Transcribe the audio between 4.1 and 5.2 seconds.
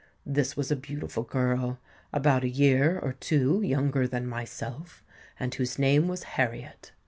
myself,